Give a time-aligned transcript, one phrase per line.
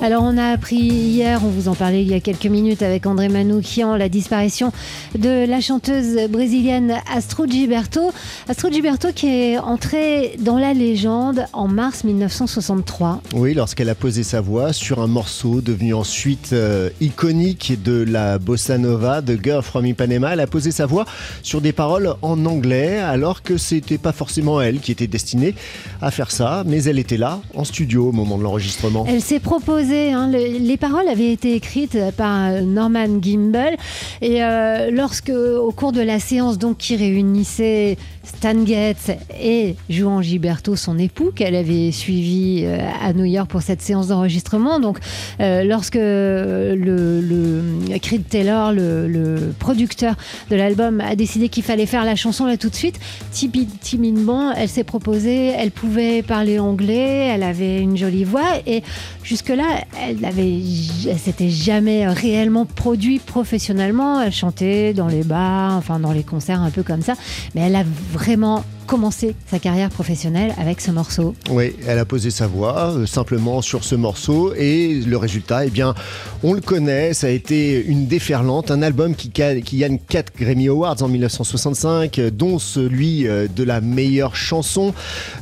[0.00, 3.04] Alors on a appris hier, on vous en parlait il y a quelques minutes avec
[3.04, 4.70] André Manoukian, la disparition
[5.18, 8.12] de la chanteuse brésilienne Astro Gilberto.
[8.48, 13.22] Astro Gilberto qui est entrée dans la légende en mars 1963.
[13.34, 18.38] Oui, lorsqu'elle a posé sa voix sur un morceau devenu ensuite euh, iconique de la
[18.38, 21.06] bossa nova de Girl from Ipanema, elle a posé sa voix
[21.42, 25.56] sur des paroles en anglais alors que c'était pas forcément elle qui était destinée
[26.00, 29.04] à faire ça, mais elle était là en studio au moment de l'enregistrement.
[29.08, 30.28] Elle s'est proposée Hein.
[30.28, 33.76] les paroles avaient été écrites par Norman Gimbel
[34.20, 40.22] et euh, lorsque, au cours de la séance donc qui réunissait Stan Getz et Juan
[40.22, 44.80] Gilberto, son époux, qu'elle avait suivi euh, à New York pour cette séance d'enregistrement.
[44.80, 44.98] Donc,
[45.40, 50.14] euh, lorsque le, le Creed Taylor, le, producteur
[50.50, 53.00] de l'album, a décidé qu'il fallait faire la chanson là tout de suite,
[53.30, 58.82] timidement, elle s'est proposée, elle pouvait parler anglais, elle avait une jolie voix et
[59.22, 60.60] jusque-là, elle avait,
[61.08, 64.20] elle s'était jamais réellement produite professionnellement.
[64.20, 67.14] Elle chantait dans les bars, enfin dans les concerts un peu comme ça,
[67.54, 71.34] mais elle a vraiment commencé sa carrière professionnelle avec ce morceau.
[71.50, 75.70] Oui, elle a posé sa voix euh, simplement sur ce morceau et le résultat, eh
[75.70, 75.94] bien,
[76.42, 81.02] on le connaît, ça a été une déferlante, un album qui, gagne 4 Grammy Awards
[81.02, 84.94] en 1965, dont celui euh, de la meilleure chanson.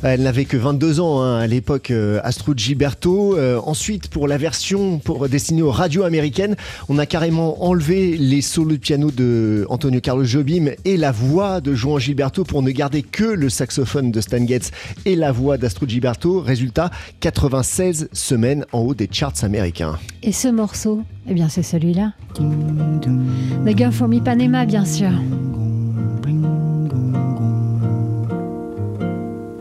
[0.03, 3.37] Elle n'avait que 22 ans hein, à l'époque, euh, Astrud Gilberto.
[3.65, 6.57] ensuite, pour la version pour, destinée aux radios américaines,
[6.89, 11.61] on a carrément enlevé les solos de piano de Antonio Carlos Jobim et la voix
[11.61, 14.71] de Juan Gilberto pour ne garder que le saxophone de Stan Getz
[15.05, 16.41] et la voix d'Astro Gilberto.
[16.41, 19.97] Résultat, 96 semaines en haut des charts américains.
[20.23, 22.13] Et ce morceau, eh bien c'est celui-là.
[22.35, 25.11] The Girl from Ipanema, bien sûr.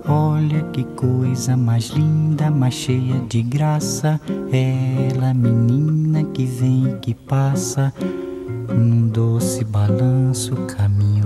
[0.08, 4.20] Olha que coisa mais linda, mais cheia de graça.
[4.52, 7.92] Ela, menina que vem e que passa,
[8.68, 11.25] num doce balanço, caminho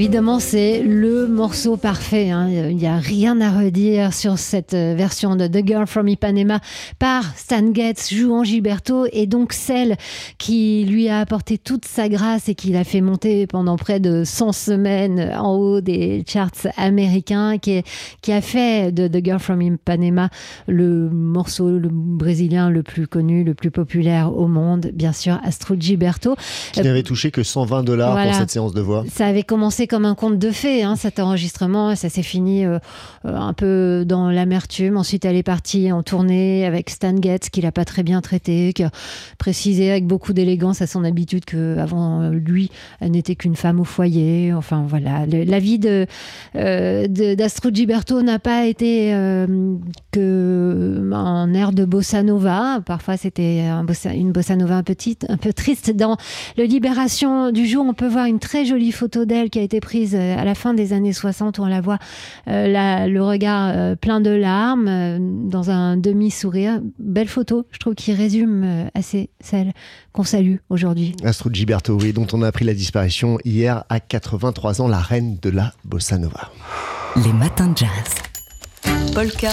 [0.00, 2.30] Justement, c'est le morceau parfait.
[2.30, 2.48] hein.
[2.50, 6.60] Il n'y a rien à redire sur cette euh, version de The Girl from Ipanema
[6.98, 9.96] par Stan Getz jouant Gilberto et donc celle
[10.38, 14.22] qui lui a apporté toute sa grâce et qui l'a fait monter pendant près de
[14.24, 17.86] 100 semaines en haut des charts américains, qui, est-
[18.22, 20.30] qui a fait de The Girl from Ipanema
[20.66, 25.80] le morceau le brésilien le plus connu, le plus populaire au monde, bien sûr, Astrud
[25.82, 26.34] Gilberto.
[26.72, 28.30] Qui n'avait touché que 120 dollars Voilà.
[28.30, 29.04] pour cette séance de voix.
[29.12, 32.78] Ça avait commencé comme un conte de fées, hein, cet enregistrement, ça s'est fini euh,
[33.24, 34.96] euh, un peu dans l'amertume.
[34.96, 38.72] Ensuite, elle est partie en tournée avec Stan Getz, qui l'a pas très bien traité,
[38.72, 38.90] qui a
[39.38, 42.70] précisé avec beaucoup d'élégance à son habitude que avant euh, lui,
[43.00, 44.52] elle n'était qu'une femme au foyer.
[44.52, 46.06] Enfin voilà, la vie de
[46.54, 49.46] d'Astrud Gilberto n'a pas été euh,
[50.10, 52.80] que un air de bossa nova.
[52.84, 53.64] Parfois, c'était
[54.14, 54.82] une bossa nova un
[55.28, 55.92] un peu triste.
[55.94, 56.16] Dans
[56.56, 59.71] le Libération du jour, on peut voir une très jolie photo d'elle qui a été
[59.80, 61.98] prise euh, à la fin des années 60 où on la voit
[62.48, 66.80] euh, la- le regard euh, plein de larmes euh, dans un demi-sourire.
[66.98, 69.72] Belle photo, je trouve, qui résume euh, assez celle
[70.12, 71.14] qu'on salue aujourd'hui.
[71.24, 75.38] Astrud Gilberto, oui, dont on a appris la disparition hier à 83 ans, la reine
[75.40, 76.50] de la bossa nova.
[77.24, 77.90] Les matins de jazz.
[79.14, 79.50] Polka.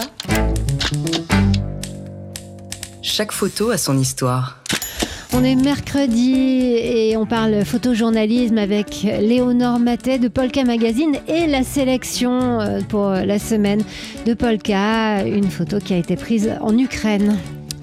[3.02, 4.62] Chaque photo a son histoire.
[5.32, 6.34] On est mercredi
[6.76, 13.12] et on parle photojournalisme avec Léonore Matet de Polka Magazine et la sélection euh, pour
[13.12, 13.84] la semaine
[14.26, 17.38] de Polka, une photo qui a été prise en Ukraine.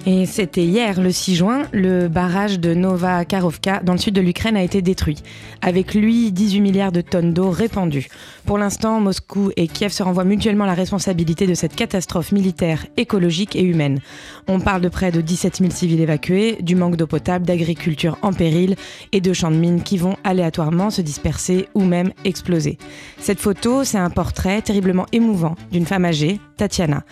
[0.09, 4.21] Et c'était hier, le 6 juin, le barrage de Nova Karovka dans le sud de
[4.21, 5.21] l'Ukraine a été détruit.
[5.63, 8.07] Avec lui, 18 milliards de tonnes d'eau répandues.
[8.45, 13.57] Pour l'instant, Moscou et Kiev se renvoient mutuellement la responsabilité de cette catastrophe militaire, écologique
[13.57, 13.99] et humaine.
[14.47, 18.33] On parle de près de 17 000 civils évacués, du manque d'eau potable, d'agriculture en
[18.33, 18.77] péril
[19.11, 22.79] et de champs de mines qui vont aléatoirement se disperser ou même exploser.
[23.19, 27.03] Cette photo, c'est un portrait terriblement émouvant d'une femme âgée, Tatiana.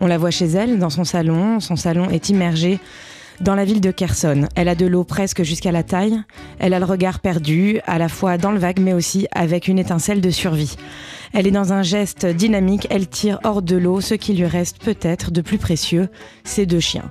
[0.00, 1.58] On la voit chez elle, dans son salon.
[1.58, 2.28] Son salon est
[3.40, 4.46] dans la ville de Kherson.
[4.54, 6.20] Elle a de l'eau presque jusqu'à la taille.
[6.58, 9.78] Elle a le regard perdu, à la fois dans le vague, mais aussi avec une
[9.78, 10.76] étincelle de survie.
[11.32, 12.86] Elle est dans un geste dynamique.
[12.90, 16.08] Elle tire hors de l'eau ce qui lui reste peut-être de plus précieux,
[16.44, 17.10] ses deux chiens.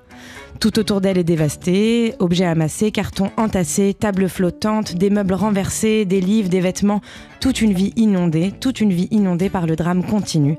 [0.63, 6.21] Tout autour d'elle est dévasté, objets amassés, cartons entassés, tables flottantes, des meubles renversés, des
[6.21, 7.01] livres, des vêtements,
[7.41, 10.57] toute une vie inondée, toute une vie inondée par le drame continu,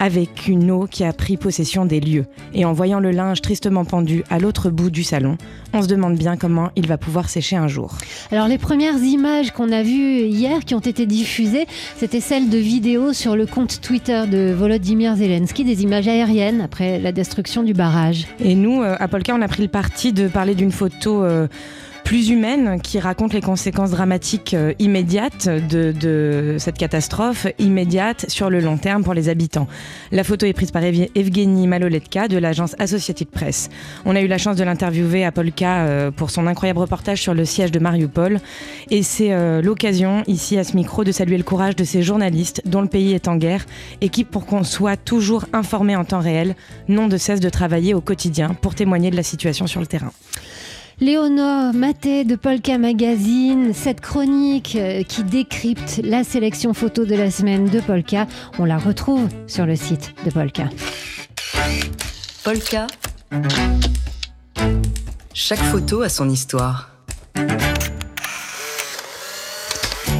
[0.00, 2.26] avec une eau qui a pris possession des lieux.
[2.52, 5.38] Et en voyant le linge tristement pendu à l'autre bout du salon,
[5.72, 7.96] on se demande bien comment il va pouvoir sécher un jour.
[8.32, 12.58] Alors les premières images qu'on a vues hier qui ont été diffusées, c'était celles de
[12.58, 17.74] vidéos sur le compte Twitter de Volodymyr Zelensky, des images aériennes après la destruction du
[17.74, 18.26] barrage.
[18.40, 21.46] Et nous, euh, à Polka, on a pris le parti de parler d'une photo euh,
[22.04, 28.50] plus humaine qui raconte les conséquences dramatiques euh, immédiates de, de cette catastrophe, immédiate sur
[28.50, 29.66] le long terme pour les habitants.
[30.12, 33.70] La photo est prise par Ev- Evgeny Maloletka de l'agence Associated Press.
[34.04, 37.32] On a eu la chance de l'interviewer à Polka euh, pour son incroyable reportage sur
[37.32, 38.38] le siège de Mariupol.
[38.90, 42.60] Et c'est euh, l'occasion, ici à ce micro, de saluer le courage de ces journalistes
[42.66, 43.64] dont le pays est en guerre
[44.02, 46.54] et qui, pour qu'on soit toujours informé en temps réel,
[46.88, 50.12] n'ont de cesse de travailler au quotidien pour témoigner de la situation sur le terrain.
[51.00, 57.32] Léonore Maté de Polka Magazine, cette chronique euh, qui décrypte la sélection photo de la
[57.32, 58.28] semaine de Polka,
[58.60, 60.68] on la retrouve sur le site de Polka.
[62.44, 62.86] Polka.
[65.32, 66.90] Chaque photo a son histoire.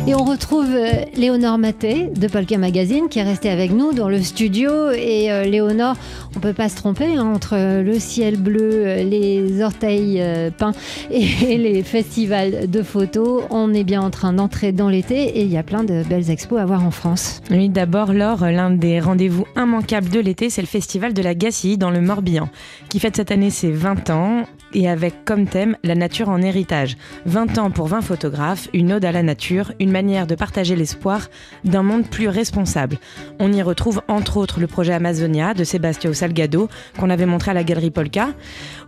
[0.06, 4.10] Et on retrouve euh, Léonore Maté de Polka Magazine qui est restée avec nous dans
[4.10, 4.90] le studio.
[4.90, 5.96] Et euh, Léonore,
[6.36, 10.22] on peut pas se tromper hein, entre le ciel bleu, euh, les orteils
[10.58, 10.74] peints
[11.10, 13.44] et les festivals de photos.
[13.48, 16.30] On est bien en train d'entrer dans l'été et il y a plein de belles
[16.30, 17.40] expos à voir en France.
[17.50, 21.78] Oui, d'abord, Laure, l'un des rendez-vous immanquables de l'été, c'est le festival de la Gacilly
[21.78, 22.50] dans le Morbihan,
[22.90, 26.96] qui fête cette année ses 20 ans et avec comme thème la nature en héritage.
[27.26, 31.28] 20 ans pour 20 photographes, une ode à la nature, une manière de partager l'espoir
[31.64, 32.98] d'un monde plus responsable.
[33.38, 37.54] On y retrouve entre autres le projet Amazonia de Sébastien Salgado qu'on avait montré à
[37.54, 38.28] la Galerie Polka,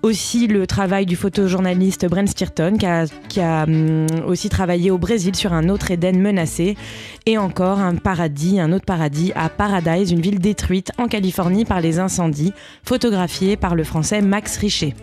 [0.03, 2.77] aussi le travail du photojournaliste Brent Stirton
[3.29, 6.77] qui a, hum, aussi travaillé au Brésil sur un autre Éden menacé
[7.27, 11.81] et encore un paradis, un autre paradis à Paradise, une ville détruite en Californie par
[11.81, 12.53] les incendies,
[12.85, 14.95] photographiée par le français Max Richer.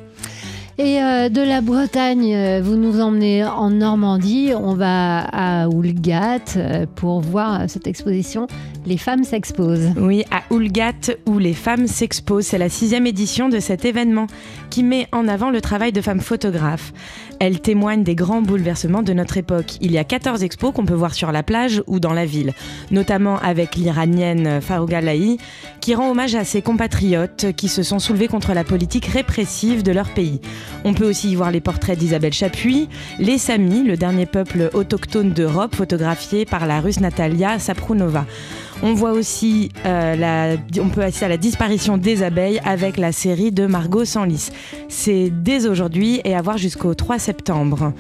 [0.80, 4.54] Et euh, de la Bretagne, euh, vous nous emmenez en Normandie.
[4.58, 8.48] On va à Oulgat euh, pour voir cette exposition
[8.88, 9.92] Les femmes s'exposent.
[9.98, 12.48] Oui, à Oulgat, où les femmes s'exposent.
[12.48, 14.26] C'est la sixième édition de cet événement
[14.72, 16.92] qui met en avant le travail de femmes photographes.
[17.40, 19.78] Elle témoigne des grands bouleversements de notre époque.
[19.80, 22.54] Il y a 14 expos qu'on peut voir sur la plage ou dans la ville,
[22.90, 25.38] notamment avec l'iranienne Farouga Lahi,
[25.82, 29.92] qui rend hommage à ses compatriotes qui se sont soulevés contre la politique répressive de
[29.92, 30.42] leur pays.
[30.84, 32.90] On peut aussi y voir les portraits d'Isabelle Chapuis,
[33.20, 38.26] les Samis, le dernier peuple autochtone d'Europe, photographié par la russe Natalia Saprounova.
[38.82, 40.58] On voit aussi, euh, la,
[40.94, 44.50] peut assister à la disparition des abeilles avec la série de Margot Sanlis.
[44.90, 47.94] C'est dès aujourd'hui et à voir jusqu'au 3 septembre.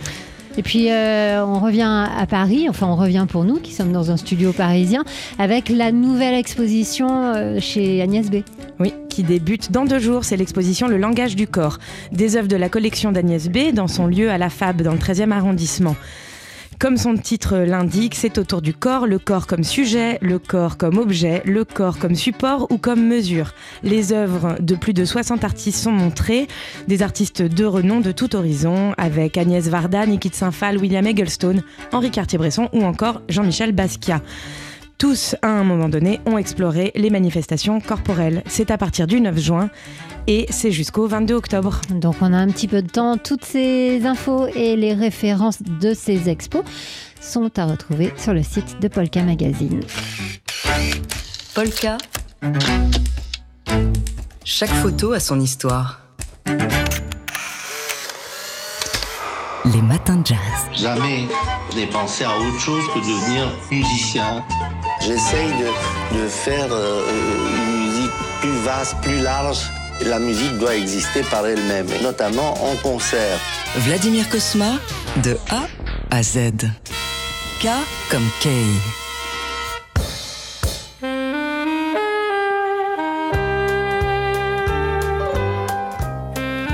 [0.57, 4.11] Et puis euh, on revient à Paris, enfin on revient pour nous qui sommes dans
[4.11, 5.03] un studio parisien,
[5.39, 8.37] avec la nouvelle exposition euh, chez Agnès B.
[8.79, 10.23] Oui, qui débute dans deux jours.
[10.25, 11.79] C'est l'exposition Le langage du corps,
[12.11, 14.99] des œuvres de la collection d'Agnès B dans son lieu à la Fab, dans le
[14.99, 15.95] 13e arrondissement.
[16.83, 20.97] Comme son titre l'indique, c'est autour du corps, le corps comme sujet, le corps comme
[20.97, 23.53] objet, le corps comme support ou comme mesure.
[23.83, 26.45] Les œuvres de plus de 60 artistes sont montrées,
[26.89, 31.63] des artistes de renom de tout horizon, avec Agnès Varda, Nikit Saint-Phal, William Egglestone,
[31.93, 34.21] Henri Cartier-Bresson ou encore Jean-Michel Basquiat
[34.97, 38.43] tous, à un moment donné, ont exploré les manifestations corporelles.
[38.47, 39.69] C'est à partir du 9 juin
[40.27, 41.81] et c'est jusqu'au 22 octobre.
[41.89, 43.17] Donc on a un petit peu de temps.
[43.17, 46.63] Toutes ces infos et les références de ces expos
[47.19, 49.81] sont à retrouver sur le site de Polka Magazine.
[51.53, 51.97] Polka.
[54.45, 56.01] Chaque photo a son histoire.
[59.71, 60.37] Les matins de jazz.
[60.73, 61.27] Jamais
[61.75, 64.43] n'ai pensé à autre chose que devenir musicien.
[64.99, 67.01] J'essaye de, de faire euh,
[67.49, 69.59] une musique plus vaste, plus large.
[70.05, 73.39] La musique doit exister par elle-même, notamment en concert.
[73.77, 74.73] Vladimir Kosma,
[75.23, 75.61] de A
[76.11, 76.51] à Z.
[77.61, 77.67] K
[78.11, 78.65] comme Kay.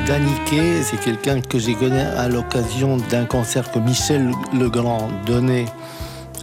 [0.10, 5.68] Daniquet, c'est quelqu'un que j'ai connu à l'occasion d'un concert que Michel Legrand donnait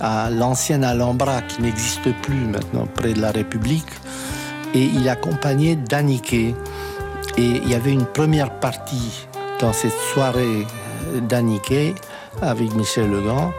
[0.00, 3.88] à l'ancienne Alhambra, qui n'existe plus maintenant, près de la République.
[4.72, 6.54] Et il accompagnait Daniquet.
[7.36, 9.26] Et il y avait une première partie
[9.58, 10.64] dans cette soirée
[11.28, 11.96] Daniquet
[12.42, 13.52] avec Michel Legrand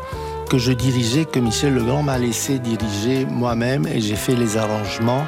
[0.49, 5.27] que je dirigeais, que Michel Legrand m'a laissé diriger moi-même et j'ai fait les arrangements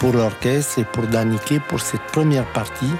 [0.00, 2.92] pour l'orchestre et pour Daniquet pour cette première partie.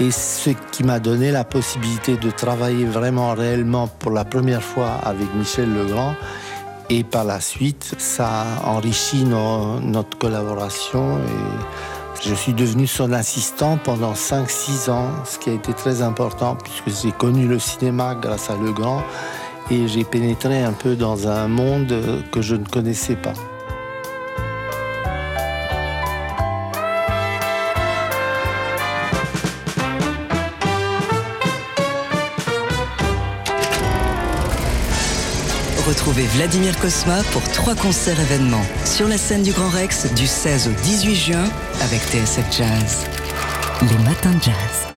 [0.00, 4.92] Et ce qui m'a donné la possibilité de travailler vraiment réellement pour la première fois
[5.02, 6.14] avec Michel Legrand.
[6.88, 8.28] Et par la suite, ça
[8.62, 11.18] a enrichi nos- notre collaboration.
[11.18, 16.56] Et je suis devenu son assistant pendant 5-6 ans, ce qui a été très important
[16.56, 19.02] puisque j'ai connu le cinéma grâce à Legrand.
[19.70, 21.92] Et j'ai pénétré un peu dans un monde
[22.32, 23.34] que je ne connaissais pas.
[36.08, 40.68] Retrouvez Vladimir Kosma pour trois concerts événements sur la scène du Grand Rex du 16
[40.68, 41.44] au 18 juin
[41.82, 43.04] avec TSF Jazz.
[43.82, 44.88] Les matins de jazz.